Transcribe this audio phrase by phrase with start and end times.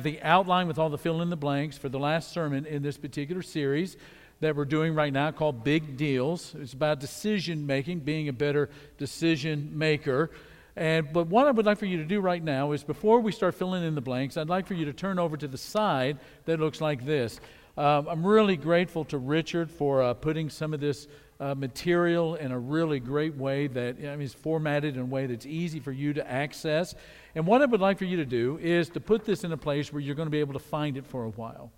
[0.00, 2.96] the outline with all the fill in the blanks for the last sermon in this
[2.96, 3.98] particular series
[4.40, 6.54] that we're doing right now called Big Deals.
[6.58, 10.30] It's about decision making, being a better decision maker.
[10.76, 13.32] And but what I would like for you to do right now is before we
[13.32, 16.16] start filling in the blanks, I'd like for you to turn over to the side
[16.46, 17.38] that looks like this.
[17.76, 21.06] Um, I'm really grateful to Richard for uh, putting some of this
[21.42, 25.26] uh, material in a really great way that I mean, it's formatted in a way
[25.26, 26.94] that's easy for you to access.
[27.34, 29.56] And what I would like for you to do is to put this in a
[29.56, 31.72] place where you're going to be able to find it for a while.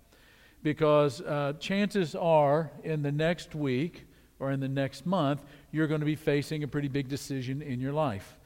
[0.61, 4.05] Because uh, chances are, in the next week
[4.39, 5.41] or in the next month,
[5.71, 8.37] you're going to be facing a pretty big decision in your life.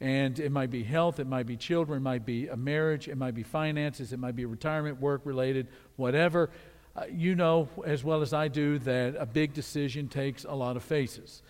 [0.00, 3.16] And it might be health, it might be children, it might be a marriage, it
[3.16, 6.50] might be finances, it might be retirement, work related, whatever.
[6.94, 10.76] Uh, you know as well as I do that a big decision takes a lot
[10.76, 11.42] of faces.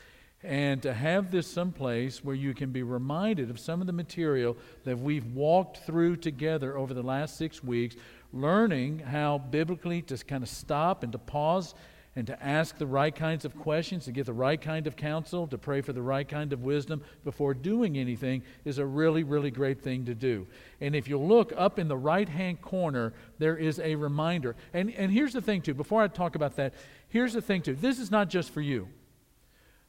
[0.44, 4.56] And to have this someplace where you can be reminded of some of the material
[4.84, 7.94] that we've walked through together over the last six weeks,
[8.32, 11.74] learning how biblically to kind of stop and to pause
[12.14, 15.46] and to ask the right kinds of questions, to get the right kind of counsel,
[15.46, 19.50] to pray for the right kind of wisdom before doing anything is a really, really
[19.50, 20.46] great thing to do.
[20.80, 24.56] And if you look up in the right hand corner, there is a reminder.
[24.74, 26.74] And, and here's the thing, too, before I talk about that,
[27.08, 27.74] here's the thing, too.
[27.74, 28.88] This is not just for you.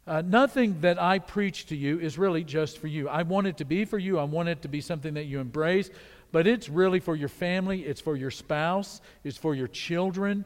[0.05, 3.07] Uh, nothing that I preach to you is really just for you.
[3.07, 4.19] I want it to be for you.
[4.19, 5.89] I want it to be something that you embrace,
[6.31, 10.43] but it's really for your family, it's for your spouse, it's for your children,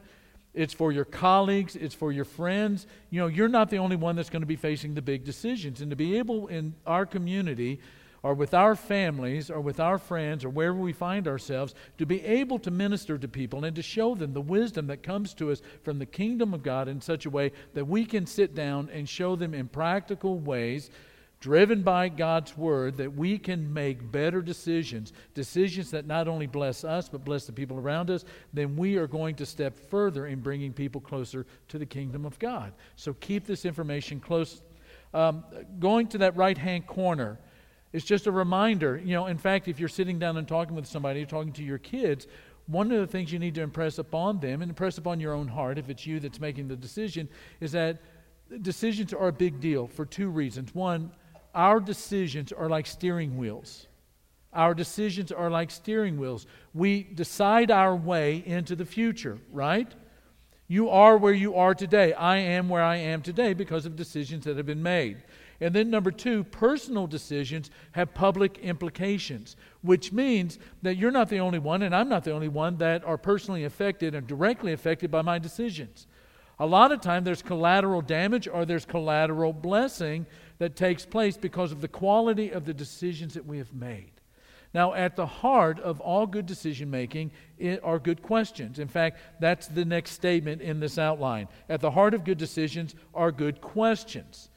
[0.58, 2.88] it's for your colleagues, it's for your friends.
[3.10, 5.80] You know, you're not the only one that's going to be facing the big decisions.
[5.80, 7.78] And to be able in our community
[8.24, 12.24] or with our families or with our friends or wherever we find ourselves to be
[12.24, 15.62] able to minister to people and to show them the wisdom that comes to us
[15.84, 19.08] from the kingdom of God in such a way that we can sit down and
[19.08, 20.90] show them in practical ways
[21.40, 26.84] driven by God's word, that we can make better decisions, decisions that not only bless
[26.84, 30.40] us, but bless the people around us, then we are going to step further in
[30.40, 32.72] bringing people closer to the kingdom of God.
[32.96, 34.62] So keep this information close.
[35.14, 35.44] Um,
[35.78, 37.38] going to that right hand corner
[37.92, 39.00] is just a reminder.
[39.02, 41.62] You know, in fact, if you're sitting down and talking with somebody, you're talking to
[41.62, 42.26] your kids,
[42.66, 45.48] one of the things you need to impress upon them and impress upon your own
[45.48, 47.28] heart, if it's you that's making the decision,
[47.60, 48.02] is that
[48.62, 50.74] decisions are a big deal for two reasons.
[50.74, 51.10] One,
[51.58, 53.88] our decisions are like steering wheels.
[54.52, 56.46] Our decisions are like steering wheels.
[56.72, 59.92] We decide our way into the future, right?
[60.68, 62.12] You are where you are today.
[62.12, 65.24] I am where I am today because of decisions that have been made.
[65.60, 71.40] And then, number two, personal decisions have public implications, which means that you're not the
[71.40, 75.10] only one, and I'm not the only one that are personally affected and directly affected
[75.10, 76.06] by my decisions.
[76.60, 80.26] A lot of time there's collateral damage or there's collateral blessing
[80.58, 84.12] that takes place because of the quality of the decisions that we have made.
[84.74, 87.30] Now, at the heart of all good decision making
[87.82, 88.78] are good questions.
[88.78, 91.48] In fact, that's the next statement in this outline.
[91.68, 94.50] At the heart of good decisions are good questions.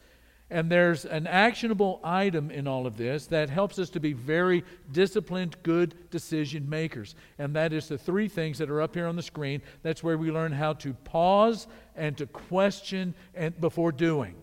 [0.50, 4.66] And there's an actionable item in all of this that helps us to be very
[4.92, 7.16] disciplined, good decision makers.
[7.40, 9.62] And that is the three things that are up here on the screen.
[9.82, 14.36] That's where we learn how to pause and to question and before doing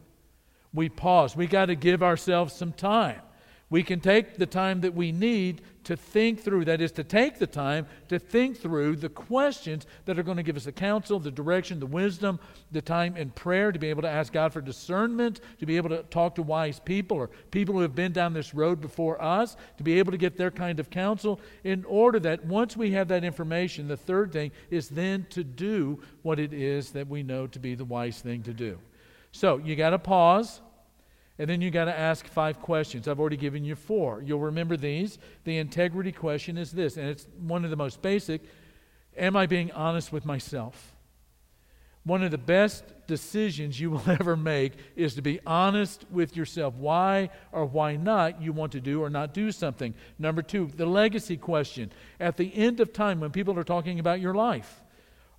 [0.73, 1.37] we pause.
[1.37, 3.21] We got to give ourselves some time.
[3.71, 7.39] We can take the time that we need to think through, that is, to take
[7.39, 11.19] the time to think through the questions that are going to give us the counsel,
[11.19, 12.41] the direction, the wisdom,
[12.73, 15.91] the time in prayer to be able to ask God for discernment, to be able
[15.91, 19.57] to talk to wise people or people who have been down this road before us,
[19.77, 23.09] to be able to get their kind of counsel, in order that once we have
[23.09, 27.47] that information, the third thing is then to do what it is that we know
[27.47, 28.79] to be the wise thing to do.
[29.33, 30.61] So you got to pause.
[31.41, 33.07] And then you got to ask five questions.
[33.07, 34.21] I've already given you four.
[34.23, 35.19] You'll remember these.
[35.45, 38.43] The integrity question is this, and it's one of the most basic
[39.19, 40.95] Am I being honest with myself?
[42.05, 46.75] One of the best decisions you will ever make is to be honest with yourself.
[46.75, 49.93] Why or why not you want to do or not do something.
[50.19, 51.91] Number two, the legacy question.
[52.21, 54.83] At the end of time, when people are talking about your life,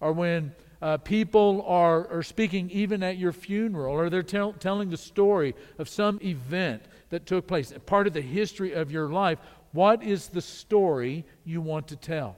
[0.02, 4.90] or when uh, people are, are speaking even at your funeral, or they're tell, telling
[4.90, 9.40] the story of some event that took place, part of the history of your life.
[9.72, 12.38] What is the story you want to tell?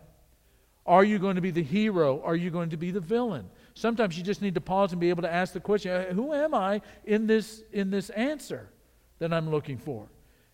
[0.86, 2.22] Are you going to be the hero?
[2.24, 3.48] Are you going to be the villain?
[3.76, 6.34] Sometimes you just need to pause and be able to ask the question uh, Who
[6.34, 8.70] am I in this, in this answer
[9.20, 10.08] that I'm looking for?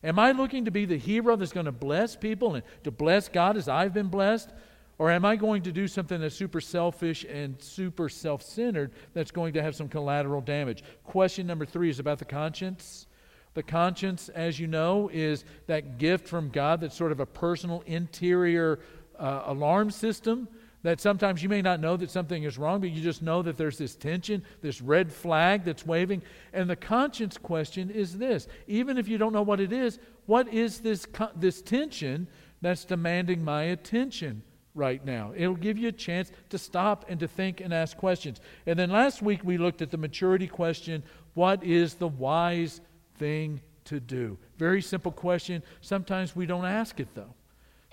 [0.04, 3.30] Am I looking to be the hero that's going to bless people and to bless
[3.30, 4.52] God as I've been blessed?
[5.00, 9.32] Or am I going to do something that's super selfish and super self centered that's
[9.32, 10.84] going to have some collateral damage?
[11.04, 13.06] Question number three is about the conscience.
[13.54, 17.84] The conscience, as you know, is that gift from God that's sort of a personal
[17.86, 18.80] interior
[19.20, 20.48] uh, alarm system
[20.84, 23.58] that sometimes you may not know that something is wrong, but you just know that
[23.58, 26.22] there's this tension, this red flag that's waving.
[26.54, 30.48] And the conscience question is this even if you don't know what it is, what
[30.48, 32.28] is this, this tension
[32.62, 34.44] that's demanding my attention
[34.78, 35.34] right now?
[35.36, 38.40] It'll give you a chance to stop and to think and ask questions.
[38.66, 41.04] And then last week we looked at the maturity question
[41.34, 42.82] what is the wise
[43.18, 44.38] thing to do?
[44.58, 45.62] Very simple question.
[45.82, 47.34] Sometimes we don't ask it though.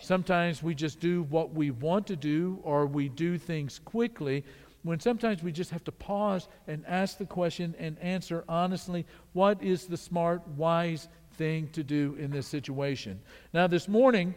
[0.00, 4.44] Sometimes we just do what we want to do or we do things quickly
[4.82, 9.62] when sometimes we just have to pause and ask the question and answer honestly what
[9.62, 13.20] is the smart, wise thing to do in this situation.
[13.52, 14.34] Now, this morning,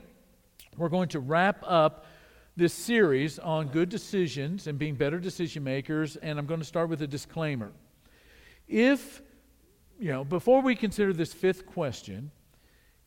[0.78, 2.06] we're going to wrap up
[2.58, 6.90] this series on good decisions and being better decision makers, and I'm going to start
[6.90, 7.72] with a disclaimer.
[8.68, 9.22] If,
[10.00, 12.32] you know, before we consider this fifth question,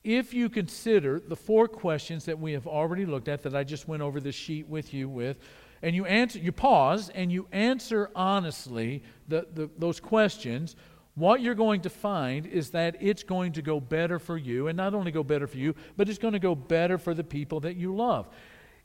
[0.04, 3.88] if you consider the four questions that we have already looked at that I just
[3.88, 5.38] went over the sheet with you with,
[5.82, 10.76] and you answer, you pause and you answer honestly the, the, those questions,
[11.16, 14.76] what you're going to find is that it's going to go better for you, and
[14.76, 17.58] not only go better for you, but it's going to go better for the people
[17.60, 18.28] that you love.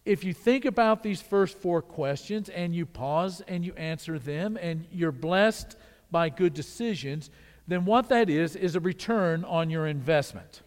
[0.06, 4.58] If you think about these first four questions and you pause and you answer them,
[4.62, 5.76] and you're blessed
[6.12, 7.32] by good decisions,
[7.68, 10.62] then what that is is a return on your investment.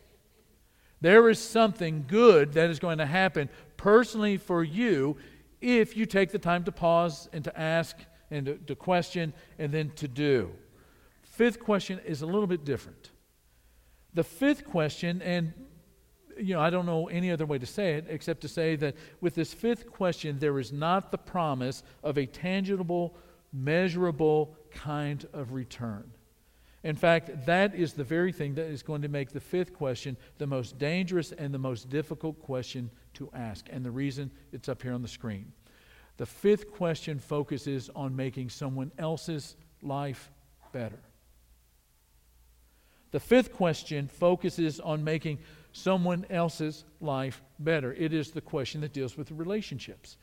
[1.01, 5.17] There is something good that is going to happen personally for you
[5.61, 7.97] if you take the time to pause and to ask
[8.31, 10.51] and to, to, question and then to do.
[11.23, 13.11] Fifth question is a little bit different.
[14.15, 15.53] The fifth question, and
[16.39, 18.97] you know, I don't know any other way to say it except to say that
[19.21, 23.17] with this fifth question, there is not the promise of a tangible,
[23.53, 26.11] measurable kind of return.
[26.85, 30.17] In fact, that is the very thing that is going to make the fifth question
[30.39, 33.67] the most dangerous and the most difficult question to ask.
[33.71, 35.53] And the reason it's up here on the screen.
[36.19, 40.31] The fifth question focuses on making someone else's life
[40.73, 41.01] better.
[43.11, 45.39] The fifth question focuses on making
[45.79, 47.93] someone else's life better.
[47.93, 50.17] It is the question that deals with relationships.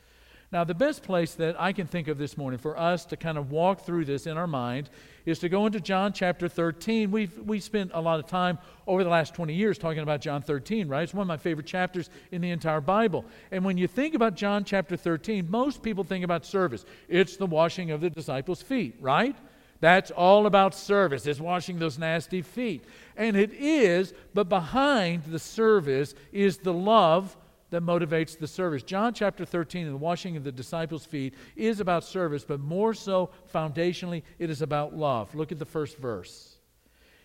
[0.52, 3.38] Now, the best place that I can think of this morning for us to kind
[3.38, 4.90] of walk through this in our mind
[5.25, 7.10] is to go into John chapter 13.
[7.10, 10.44] We've we spent a lot of time over the last 20 years talking about John
[10.44, 11.04] 13, right?
[11.04, 13.25] It's one of my favorite chapters in the entire Bible.
[13.52, 16.86] And when you think about John chapter 13, most people think about service.
[17.10, 19.36] It's the washing of the disciples' feet, right?
[19.85, 21.27] That's all about service.
[21.27, 22.83] It's washing those nasty feet.
[23.15, 27.37] And it is, but behind the service is the love
[27.69, 28.81] that motivates the service.
[28.81, 32.95] John chapter 13 and the washing of the disciples' feet is about service, but more
[32.95, 35.35] so foundationally, it is about love.
[35.35, 36.55] Look at the first verse.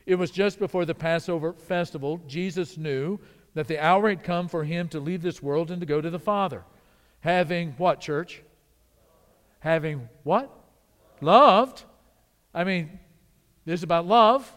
[0.05, 3.19] It was just before the Passover festival, Jesus knew
[3.55, 6.11] that the hour had come for him to leave this world and to go to
[6.11, 6.63] the Father.
[7.21, 8.43] Having what, church?
[9.61, 10.55] Having what?
[11.23, 11.85] Loved.
[12.55, 12.99] I mean,
[13.65, 14.51] this is about love.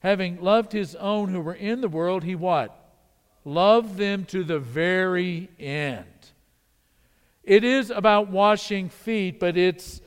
[0.00, 2.76] Having loved his own who were in the world, he what?
[3.44, 6.06] Love them to the very end.
[7.42, 10.00] It is about washing feet, but it's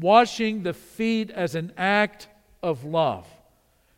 [0.00, 2.28] washing the feet as an act
[2.62, 3.26] of love.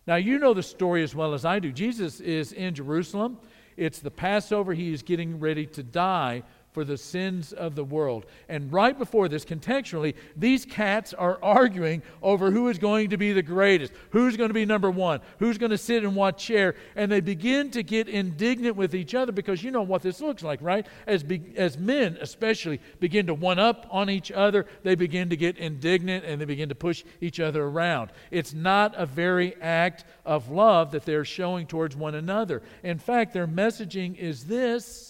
[0.06, 1.72] Now, you know the story as well as I do.
[1.72, 3.38] Jesus is in Jerusalem.
[3.76, 4.74] It's the Passover.
[4.74, 8.26] He is getting ready to die for the sins of the world.
[8.48, 13.32] And right before this, contextually, these cats are arguing over who is going to be
[13.32, 16.76] the greatest, who's going to be number one, who's going to sit in what chair.
[16.94, 20.42] And they begin to get indignant with each other because you know what this looks
[20.42, 20.86] like, right?
[21.06, 25.36] As, be, as men, especially, begin to one up on each other, they begin to
[25.36, 28.10] get indignant and they begin to push each other around.
[28.30, 32.62] It's not a very act of love that they're showing towards one another.
[32.84, 35.09] In fact, their messaging is this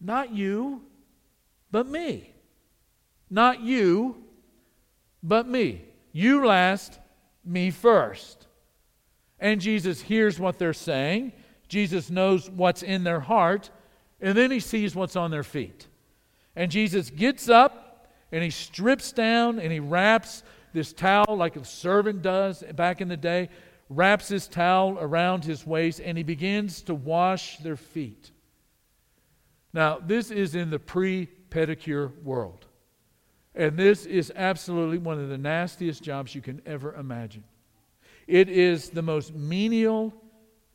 [0.00, 0.82] not you,
[1.70, 2.30] but me.
[3.30, 4.16] Not you,
[5.22, 5.82] but me.
[6.12, 6.98] You last,
[7.44, 8.46] me first.
[9.40, 11.32] And Jesus hears what they're saying.
[11.68, 13.70] Jesus knows what's in their heart.
[14.20, 15.88] And then he sees what's on their feet.
[16.54, 21.64] And Jesus gets up and he strips down and he wraps this towel like a
[21.64, 23.48] servant does back in the day,
[23.88, 28.32] wraps his towel around his waist, and he begins to wash their feet.
[29.74, 32.66] Now, this is in the pre pedicure world.
[33.56, 37.44] And this is absolutely one of the nastiest jobs you can ever imagine.
[38.26, 40.14] It is the most menial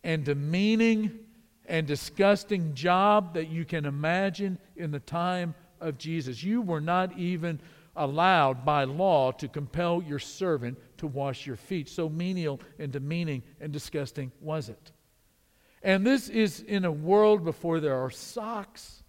[0.04, 1.20] and demeaning
[1.66, 6.44] and disgusting job that you can imagine in the time of Jesus.
[6.44, 7.60] You were not even
[7.96, 11.90] allowed by law to compel your servant to wash your feet.
[11.90, 14.92] So menial and demeaning and disgusting was it.
[15.82, 19.04] And this is in a world before there are socks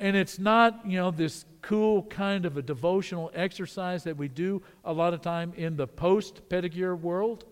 [0.00, 4.62] And it's not, you know, this cool kind of a devotional exercise that we do
[4.82, 7.44] a lot of time in the post pedicure world.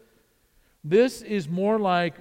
[0.82, 2.14] This is more like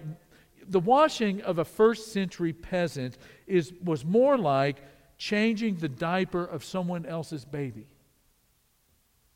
[0.68, 3.18] the washing of a first century peasant
[3.48, 4.84] is, was more like
[5.18, 7.88] changing the diaper of someone else's baby.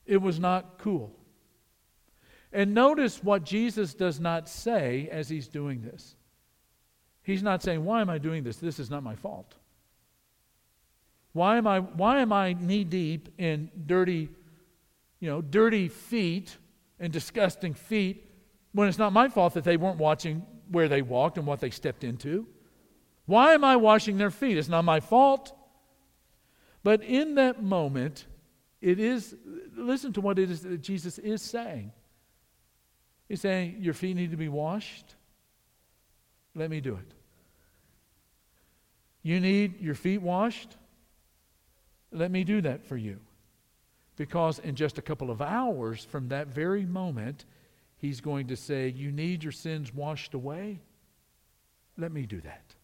[0.06, 1.16] It was not cool.
[2.52, 6.18] And notice what Jesus does not say as he's doing this.
[7.24, 8.58] He's not saying, Why am I doing this?
[8.58, 9.56] This is not my fault.
[11.34, 14.30] Why am I, why am I knee deep in dirty,
[15.20, 16.58] you know, dirty feet
[17.00, 18.30] and disgusting feet
[18.74, 21.70] when it's not my fault that they weren't watching where they walked and what they
[21.70, 22.48] stepped into?
[23.26, 24.58] Why am I washing their feet?
[24.58, 25.54] It's not my fault.
[26.84, 28.26] But in that moment,
[28.82, 29.36] it is,
[29.76, 31.92] listen to what it is that Jesus is saying.
[33.30, 35.16] He's saying, Your feet need to be washed.
[36.56, 37.14] Let me do it.
[39.24, 40.76] You need your feet washed?
[42.12, 43.20] Let me do that for you.
[44.18, 47.46] Because in just a couple of hours from that very moment,
[47.98, 50.82] he's going to say, You need your sins washed away?
[51.98, 52.76] Let me do that.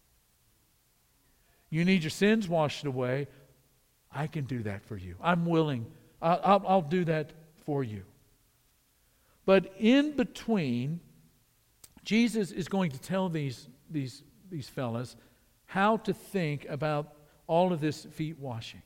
[1.69, 3.27] You need your sins washed away?
[4.11, 5.15] I can do that for you.
[5.21, 5.85] I'm willing.
[6.21, 7.33] I'll, I'll, I'll do that
[7.65, 8.03] for you.
[9.45, 11.01] But in between,
[12.07, 15.17] Jesus is going to tell these, these, these fellas
[15.65, 17.11] how to think about
[17.47, 18.81] all of this feet washing.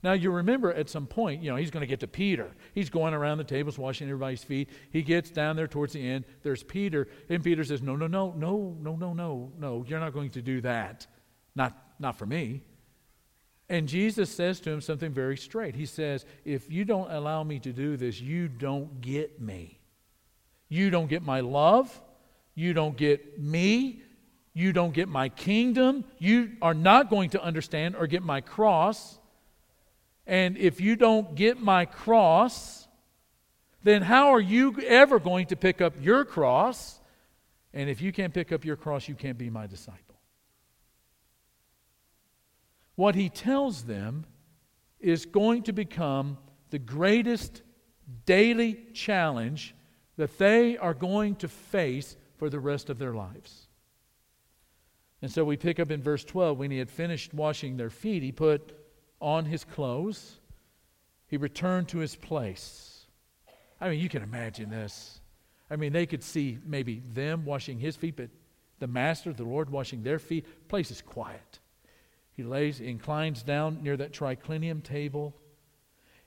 [0.00, 2.52] Now, you remember at some point, you know, he's going to get to Peter.
[2.72, 4.70] He's going around the tables washing everybody's feet.
[4.92, 6.24] He gets down there towards the end.
[6.44, 7.08] There's Peter.
[7.28, 9.84] And Peter says, No, no, no, no, no, no, no, no.
[9.88, 11.08] You're not going to do that.
[11.56, 12.62] Not, not for me.
[13.68, 15.74] And Jesus says to him something very straight.
[15.74, 19.80] He says, If you don't allow me to do this, you don't get me.
[20.68, 22.00] You don't get my love.
[22.54, 24.02] You don't get me.
[24.54, 26.04] You don't get my kingdom.
[26.18, 29.18] You are not going to understand or get my cross.
[30.26, 32.86] And if you don't get my cross,
[33.82, 37.00] then how are you ever going to pick up your cross?
[37.72, 40.20] And if you can't pick up your cross, you can't be my disciple.
[42.94, 44.26] What he tells them
[45.00, 46.38] is going to become
[46.70, 47.62] the greatest
[48.26, 49.74] daily challenge
[50.16, 53.68] that they are going to face for the rest of their lives.
[55.22, 58.24] And so we pick up in verse 12 when he had finished washing their feet,
[58.24, 58.76] he put
[59.20, 60.40] on his clothes,
[61.28, 63.06] he returned to his place.
[63.80, 65.20] I mean, you can imagine this.
[65.70, 68.30] I mean, they could see maybe them washing his feet, but
[68.80, 70.44] the master, the Lord, washing their feet.
[70.66, 71.60] Place is quiet.
[72.32, 75.32] He lays, inclines down near that triclinium table,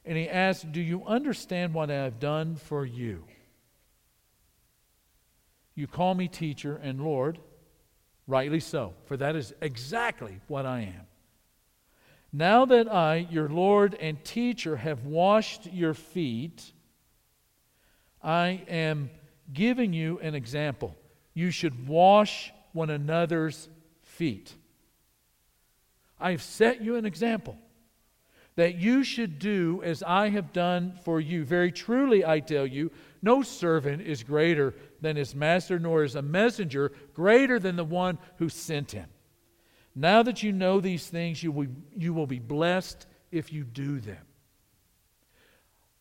[0.06, 3.26] and he asks, Do you understand what I have done for you?
[5.76, 7.38] You call me teacher and Lord,
[8.28, 11.08] rightly so, for that is exactly what I am.
[12.32, 16.74] Now that I, your Lord and teacher, have washed your feet,
[18.22, 19.10] I am
[19.54, 20.96] giving you an example.
[21.34, 23.70] You should wash one another's
[24.02, 24.54] feet.
[26.20, 27.58] I have set you an example
[28.56, 31.44] that you should do as I have done for you.
[31.44, 32.92] Very truly, I tell you,
[33.22, 34.74] no servant is greater
[35.06, 39.08] than his master, nor is a messenger greater than the one who sent him.
[39.94, 44.00] Now that you know these things, you will, you will be blessed if you do
[44.00, 44.26] them.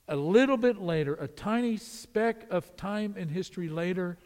[0.08, 4.16] A little bit later, a tiny speck of time in history later,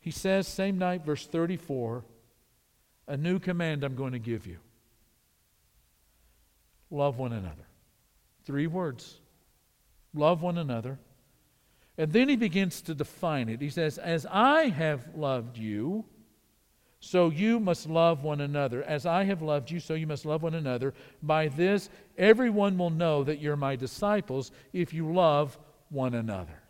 [0.00, 2.04] he says, same night, verse 34,
[3.06, 4.58] a new command I'm going to give you
[6.90, 7.66] love one another.
[8.44, 9.18] Three words
[10.12, 10.98] love one another.
[11.98, 13.60] And then he begins to define it.
[13.60, 16.04] He says, As I have loved you,
[17.00, 18.84] so you must love one another.
[18.84, 20.94] As I have loved you, so you must love one another.
[21.22, 25.58] By this, everyone will know that you're my disciples if you love
[25.90, 26.62] one another.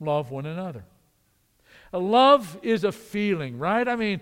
[0.00, 0.84] Love one another.
[1.92, 3.86] Love is a feeling, right?
[3.88, 4.20] I mean,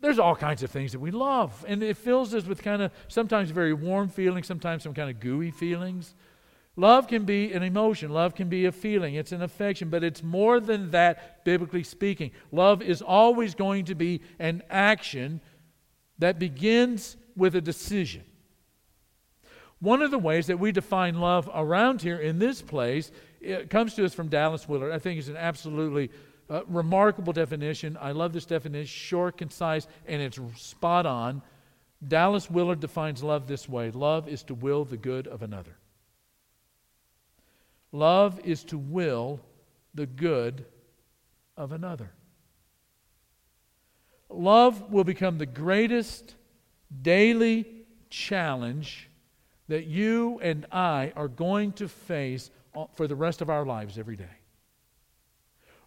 [0.00, 1.64] there's all kinds of things that we love.
[1.68, 5.20] And it fills us with kind of sometimes very warm feelings, sometimes some kind of
[5.20, 6.14] gooey feelings.
[6.76, 10.22] Love can be an emotion, love can be a feeling, it's an affection, but it's
[10.22, 12.30] more than that, biblically speaking.
[12.50, 15.40] Love is always going to be an action
[16.18, 18.22] that begins with a decision.
[19.80, 23.10] One of the ways that we define love around here in this place
[23.68, 24.92] comes to us from Dallas Willard.
[24.92, 26.10] I think it's an absolutely
[26.48, 27.98] uh, remarkable definition.
[28.00, 31.42] I love this definition, short, concise, and it's spot on.
[32.06, 35.76] Dallas Willard defines love this way love is to will the good of another.
[37.92, 39.40] Love is to will
[39.94, 40.64] the good
[41.56, 42.10] of another.
[44.30, 46.34] Love will become the greatest
[47.02, 47.66] daily
[48.08, 49.10] challenge
[49.68, 52.50] that you and I are going to face
[52.94, 54.24] for the rest of our lives every day.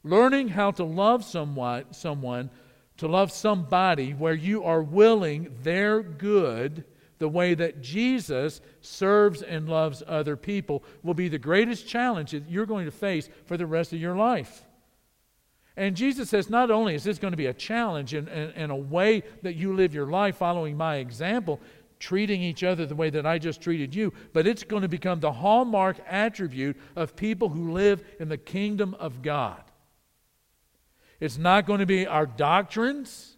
[0.04, 2.52] Learning how to love someone, someone,
[2.98, 6.84] to love somebody where you are willing their good
[7.18, 12.50] the way that Jesus serves and loves other people will be the greatest challenge that
[12.50, 14.64] you're going to face for the rest of your life.
[15.78, 19.24] And Jesus says, not only is this going to be a challenge and, a way
[19.42, 21.60] that you live your life following my example,
[22.00, 25.20] treating each other the way that I just treated you, but it's going to become
[25.20, 29.62] the hallmark attribute of people who live in the kingdom of God.
[31.20, 33.35] It's not going to be our doctrines.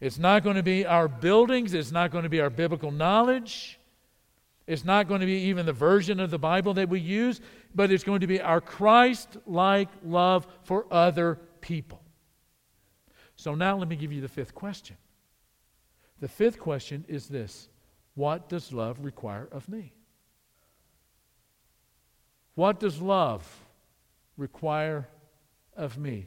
[0.00, 1.74] It's not going to be our buildings.
[1.74, 3.78] It's not going to be our biblical knowledge.
[4.66, 7.40] It's not going to be even the version of the Bible that we use,
[7.74, 12.02] but it's going to be our Christ like love for other people.
[13.34, 14.96] So now let me give you the fifth question.
[16.20, 17.68] The fifth question is this
[18.14, 19.94] What does love require of me?
[22.54, 23.48] What does love
[24.36, 25.08] require
[25.76, 26.26] of me?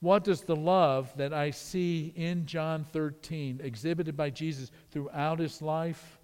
[0.00, 5.60] What does the love that I see in John 13, exhibited by Jesus throughout his
[5.60, 6.20] life,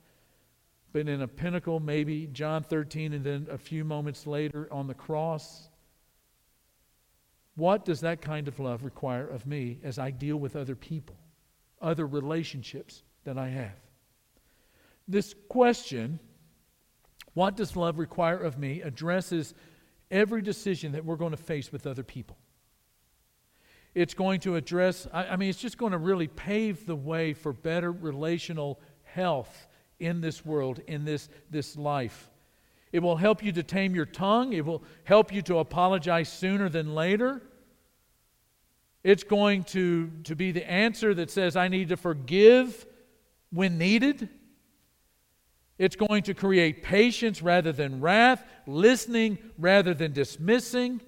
[0.92, 4.94] but in a pinnacle, maybe John 13, and then a few moments later on the
[4.94, 5.68] cross?
[7.56, 11.16] What does that kind of love require of me as I deal with other people,
[11.80, 13.74] other relationships that I have?
[15.08, 16.20] This question,
[17.34, 19.52] what does love require of me, addresses
[20.10, 22.36] every decision that we're going to face with other people.
[23.94, 27.32] It's going to address, I, I mean, it's just going to really pave the way
[27.32, 29.68] for better relational health
[30.00, 32.30] in this world, in this, this life.
[32.92, 34.52] It will help you to tame your tongue.
[34.52, 37.42] It will help you to apologize sooner than later.
[39.02, 42.86] It's going to, to be the answer that says, I need to forgive
[43.50, 44.28] when needed.
[45.78, 51.00] It's going to create patience rather than wrath, listening rather than dismissing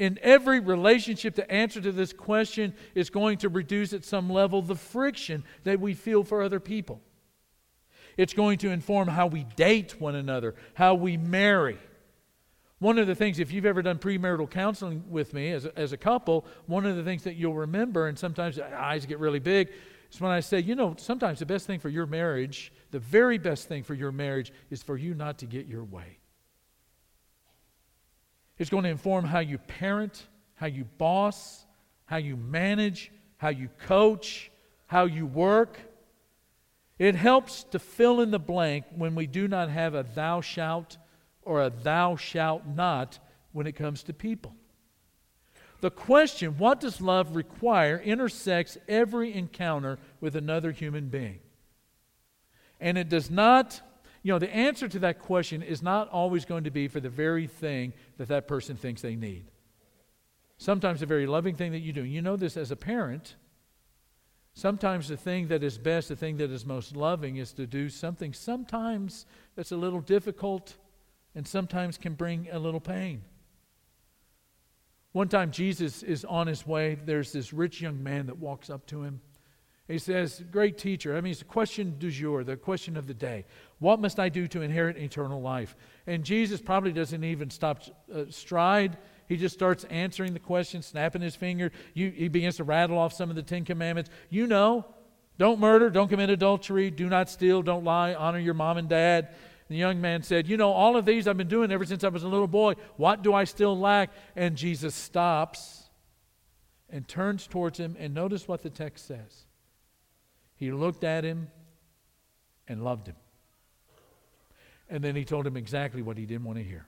[0.00, 4.62] in every relationship, the answer to this question is going to reduce at some level
[4.62, 7.02] the friction that we feel for other people.
[8.16, 11.78] It's going to inform how we date one another, how we marry.
[12.78, 15.92] One of the things, if you've ever done premarital counseling with me as a, as
[15.92, 19.68] a couple, one of the things that you'll remember, and sometimes eyes get really big,
[20.10, 23.36] is when I say, you know, sometimes the best thing for your marriage, the very
[23.36, 26.19] best thing for your marriage, is for you not to get your way.
[28.60, 31.64] It's going to inform how you parent, how you boss,
[32.04, 34.50] how you manage, how you coach,
[34.86, 35.80] how you work.
[36.98, 40.98] It helps to fill in the blank when we do not have a thou shalt
[41.40, 43.18] or a thou shalt not
[43.52, 44.54] when it comes to people.
[45.80, 51.38] The question, what does love require, intersects every encounter with another human being.
[52.78, 53.80] And it does not
[54.22, 57.08] you know, the answer to that question is not always going to be for the
[57.08, 59.50] very thing that that person thinks they need.
[60.58, 62.04] Sometimes the very loving thing that you do.
[62.04, 63.36] You know this as a parent.
[64.52, 67.88] Sometimes the thing that is best, the thing that is most loving, is to do
[67.88, 69.24] something sometimes
[69.56, 70.76] that's a little difficult
[71.34, 73.22] and sometimes can bring a little pain.
[75.12, 76.94] One time, Jesus is on his way.
[76.94, 79.20] There's this rich young man that walks up to him.
[79.90, 81.16] He says, Great teacher.
[81.16, 83.44] I mean, it's the question du jour, the question of the day.
[83.80, 85.74] What must I do to inherit eternal life?
[86.06, 87.82] And Jesus probably doesn't even stop
[88.14, 88.98] uh, stride.
[89.26, 91.72] He just starts answering the question, snapping his finger.
[91.94, 94.10] You, he begins to rattle off some of the Ten Commandments.
[94.28, 94.86] You know,
[95.38, 99.30] don't murder, don't commit adultery, do not steal, don't lie, honor your mom and dad.
[99.68, 102.08] The young man said, You know, all of these I've been doing ever since I
[102.08, 102.74] was a little boy.
[102.96, 104.10] What do I still lack?
[104.36, 105.88] And Jesus stops
[106.88, 109.46] and turns towards him, and notice what the text says.
[110.60, 111.48] He looked at him
[112.68, 113.16] and loved him.
[114.90, 116.86] And then he told him exactly what he didn't want to hear.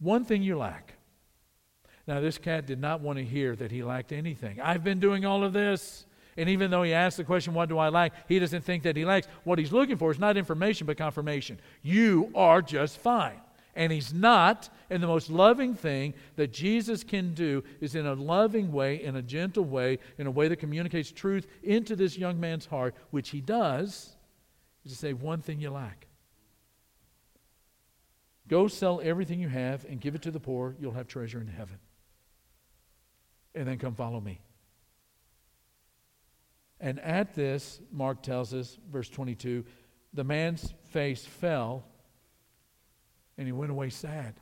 [0.00, 0.94] One thing you lack.
[2.06, 4.60] Now, this cat did not want to hear that he lacked anything.
[4.60, 6.06] I've been doing all of this.
[6.38, 8.26] And even though he asked the question, What do I lack?
[8.26, 9.28] he doesn't think that he lacks.
[9.44, 11.60] What he's looking for is not information, but confirmation.
[11.82, 13.40] You are just fine
[13.74, 14.68] and he's not.
[14.90, 19.16] And the most loving thing that Jesus can do is in a loving way, in
[19.16, 23.30] a gentle way, in a way that communicates truth into this young man's heart, which
[23.30, 24.16] he does,
[24.84, 26.06] is to say, one thing you lack.
[28.48, 30.76] Go sell everything you have and give it to the poor.
[30.78, 31.78] You'll have treasure in heaven.
[33.54, 34.40] And then come follow me.
[36.80, 39.64] And at this, Mark tells us, verse 22,
[40.12, 41.84] the man's face fell
[43.38, 44.34] and he went away sad.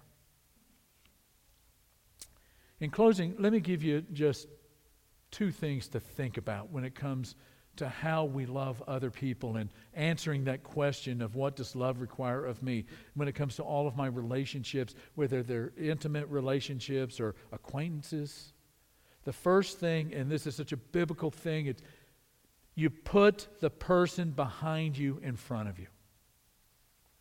[2.81, 4.49] In closing, let me give you just
[5.31, 7.35] two things to think about when it comes
[7.77, 12.45] to how we love other people and answering that question of what does love require
[12.45, 17.35] of me when it comes to all of my relationships, whether they're intimate relationships or
[17.53, 18.53] acquaintances.
[19.25, 21.83] The first thing, and this is such a biblical thing, it's
[22.75, 25.87] you put the person behind you in front of you.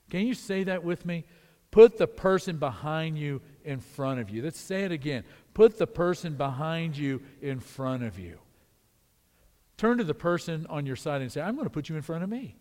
[0.10, 1.25] Can you say that with me?
[1.71, 4.41] Put the person behind you in front of you.
[4.41, 5.23] Let's say it again.
[5.53, 8.39] Put the person behind you in front of you.
[9.77, 12.01] Turn to the person on your side and say, I'm going to put you in
[12.01, 12.55] front of me.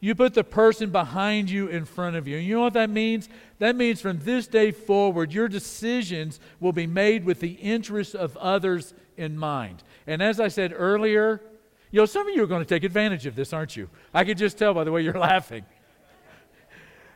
[0.00, 2.36] You put the person behind you in front of you.
[2.36, 3.28] You know what that means?
[3.58, 8.36] That means from this day forward, your decisions will be made with the interests of
[8.36, 9.82] others in mind.
[10.06, 11.42] And as I said earlier,
[11.90, 13.88] you know, some of you are going to take advantage of this, aren't you?
[14.12, 15.64] I can just tell by the way you're laughing.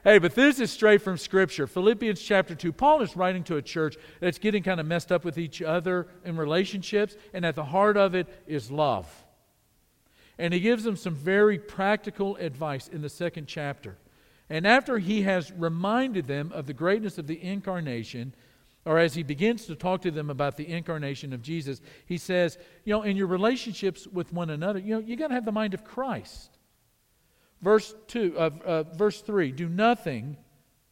[0.04, 1.66] hey, but this is straight from Scripture.
[1.66, 2.72] Philippians chapter 2.
[2.72, 6.06] Paul is writing to a church that's getting kind of messed up with each other
[6.24, 9.06] in relationships, and at the heart of it is love.
[10.38, 13.98] And he gives them some very practical advice in the second chapter.
[14.48, 18.34] And after he has reminded them of the greatness of the incarnation,
[18.84, 22.58] or as he begins to talk to them about the incarnation of Jesus, he says,
[22.84, 25.52] you know, in your relationships with one another, you know, you got to have the
[25.52, 26.58] mind of Christ.
[27.60, 30.36] Verse 2, uh, uh, verse 3 do nothing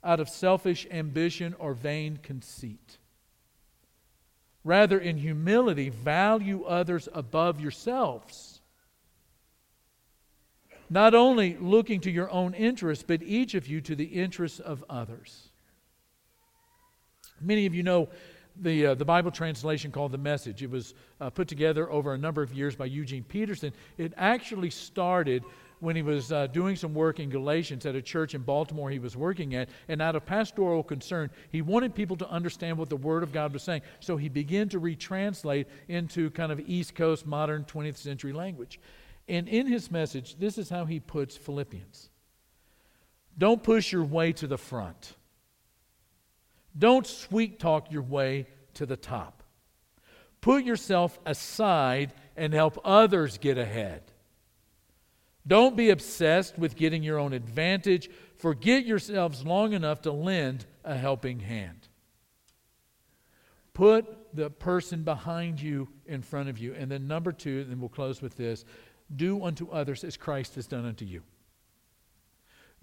[0.04, 2.98] out of selfish ambition or vain conceit.
[4.62, 8.60] Rather, in humility, value others above yourselves
[10.90, 14.84] not only looking to your own interests, but each of you to the interests of
[14.90, 15.49] others.
[17.40, 18.08] Many of you know
[18.60, 20.62] the, uh, the Bible translation called The Message.
[20.62, 23.72] It was uh, put together over a number of years by Eugene Peterson.
[23.96, 25.44] It actually started
[25.80, 28.98] when he was uh, doing some work in Galatians at a church in Baltimore he
[28.98, 29.70] was working at.
[29.88, 33.52] And out of pastoral concern, he wanted people to understand what the Word of God
[33.52, 33.82] was saying.
[34.00, 38.78] So he began to retranslate into kind of East Coast modern 20th century language.
[39.28, 42.10] And in his message, this is how he puts Philippians
[43.38, 45.14] Don't push your way to the front,
[46.78, 49.42] don't sweet talk your way to the top.
[50.40, 54.02] Put yourself aside and help others get ahead.
[55.46, 58.08] Don't be obsessed with getting your own advantage.
[58.36, 61.88] Forget yourselves long enough to lend a helping hand.
[63.74, 66.74] Put the person behind you in front of you.
[66.74, 68.64] And then, number two, and we'll close with this
[69.14, 71.22] do unto others as Christ has done unto you.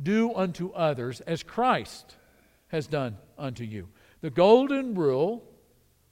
[0.02, 2.18] Do unto others as Christ
[2.68, 3.88] has done unto you.
[4.22, 5.44] The golden rule,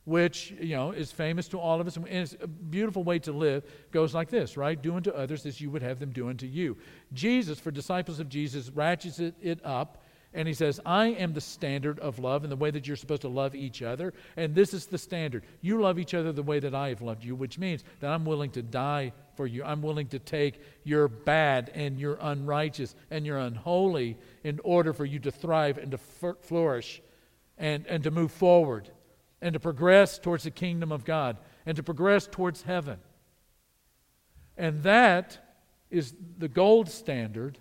[0.05, 3.31] which you know is famous to all of us and is a beautiful way to
[3.31, 4.81] live, goes like this, right?
[4.81, 6.77] Do unto others as you would have them do unto you.
[7.13, 10.03] Jesus, for disciples of Jesus, ratchets it up
[10.35, 13.21] and he says, I am the standard of love and the way that you're supposed
[13.21, 14.13] to love each other.
[14.35, 15.45] And this is the standard.
[15.61, 18.25] You love each other the way that I have loved you, which means that I'm
[18.25, 19.63] willing to die for you.
[19.63, 25.05] I'm willing to take your bad and your unrighteous and your unholy in order for
[25.05, 27.01] you to thrive and to flourish
[27.57, 28.89] and, and to move forward
[29.41, 32.99] and to progress towards the kingdom of God and to progress towards heaven.
[34.57, 35.37] And that
[35.89, 37.57] is the gold standard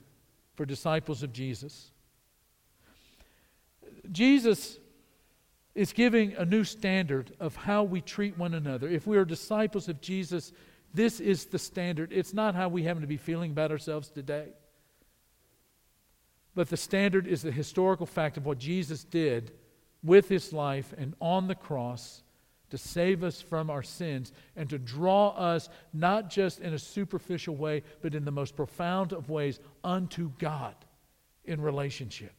[0.56, 1.92] for disciples of Jesus.
[4.12, 4.78] Jesus
[5.74, 8.88] is giving a new standard of how we treat one another.
[8.88, 10.52] If we are disciples of Jesus,
[10.92, 12.12] this is the standard.
[12.12, 14.48] It's not how we happen to be feeling about ourselves today.
[16.54, 19.52] But the standard is the historical fact of what Jesus did
[20.04, 22.22] with his life and on the cross
[22.70, 27.56] to save us from our sins and to draw us not just in a superficial
[27.56, 30.74] way, but in the most profound of ways unto God
[31.44, 32.32] in relationship.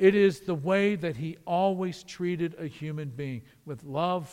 [0.00, 4.28] It is the way that he always treated a human being with love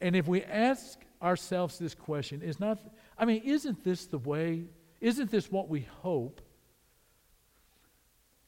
[0.00, 2.78] and if we ask ourselves this question, is not,
[3.16, 4.64] I mean, isn't this the way?
[5.00, 6.40] Isn't this what we hope?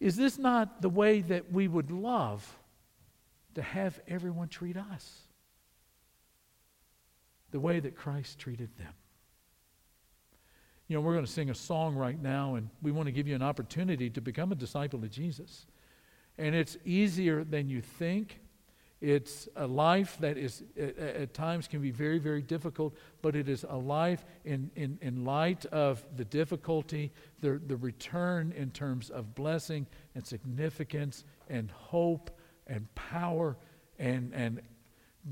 [0.01, 2.47] Is this not the way that we would love
[3.55, 5.23] to have everyone treat us?
[7.51, 8.93] The way that Christ treated them.
[10.89, 13.29] You know, we're going to sing a song right now, and we want to give
[13.29, 15.67] you an opportunity to become a disciple of Jesus.
[16.39, 18.41] And it's easier than you think.
[19.03, 23.67] It's a life that is, at, times, can be very, very difficult, but it is
[23.69, 29.35] a life in, in, in light of the difficulty, the, the return in terms of
[29.35, 32.31] blessing and significance and hope
[32.67, 33.59] and power
[33.99, 34.63] and, and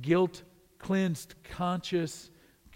[0.02, 0.42] guilt
[0.78, 2.30] cleansed conscious,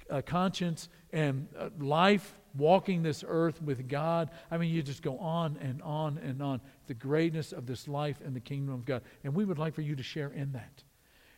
[0.08, 4.30] uh, conscience and uh, life walking this earth with God.
[4.50, 6.60] I mean, you just go on and on and on.
[6.86, 9.02] The greatness of this life and the kingdom of God.
[9.24, 10.82] And we would like for you to share in that.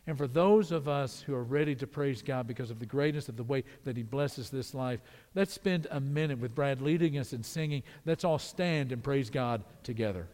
[0.05, 3.29] And for those of us who are ready to praise God because of the greatness
[3.29, 4.99] of the way that He blesses this life,
[5.33, 7.83] let's spend a minute with Brad leading us in singing.
[8.05, 10.27] Let's all stand and praise God together.